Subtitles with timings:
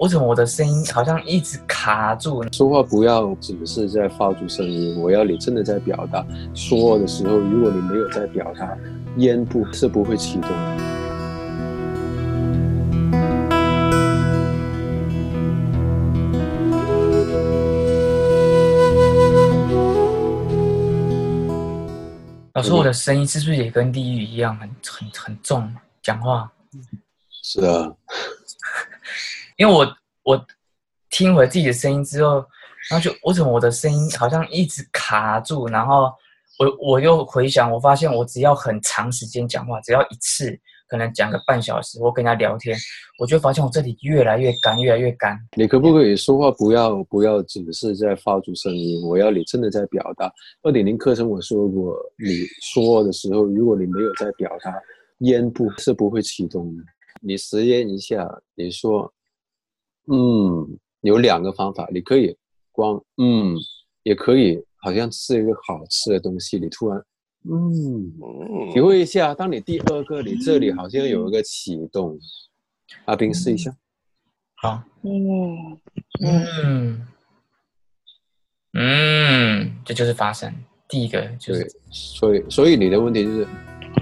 [0.00, 2.42] 为什么我的声音好像一直卡住？
[2.54, 6.24] 说话不要只是在发出声音，我要你真的在表达。
[6.54, 8.74] 说的时候，如果你没有在表达，
[9.18, 10.56] 咽部是不会启动的。
[22.54, 25.70] 老师，我的声音是不是也跟地狱一样，很很很重？
[26.02, 26.50] 讲话？
[27.42, 27.92] 是啊。
[29.60, 29.86] 因为我
[30.24, 30.46] 我
[31.10, 32.36] 听回自己的声音之后，
[32.90, 35.68] 然后就为什么我的声音好像一直卡住？
[35.68, 36.10] 然后
[36.58, 42.74] 我我又回想，我发现我只要很长时间讲话，只要一次可能讲个半小时，我跟他聊天，
[43.18, 45.38] 我就发现我这里越来越干，越来越干。
[45.54, 49.06] 你可不可以说话不要不要只是在发出声音？
[49.06, 50.32] 我要你真的在表达。
[50.62, 54.74] 二点零课程我说过，你说的时候，如果你没有在表达，
[55.18, 56.82] 咽部是不会启动的。
[57.20, 59.12] 你实验一下，你说。
[60.12, 62.36] 嗯，有两个方法，你可以
[62.72, 63.54] 光嗯，
[64.02, 67.00] 也可以好像吃一个好吃的东西，你突然
[67.48, 68.12] 嗯，
[68.72, 69.32] 体会一下。
[69.32, 72.18] 当你第二个，你这里好像有一个启动，
[73.04, 73.74] 阿斌试一下。
[74.56, 75.78] 好，嗯
[76.22, 77.06] 嗯
[78.74, 80.52] 嗯，这就是发生。
[80.88, 83.46] 第一个就是，所以所以你的问题就是，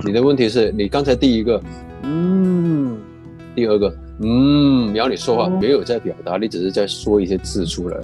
[0.07, 1.63] 你的问题是你刚才第一个
[2.03, 2.99] 嗯，
[3.55, 4.08] 第二个。
[4.21, 7.97] 嗯，然后你说话没有在表达，你只是在说一些字出来。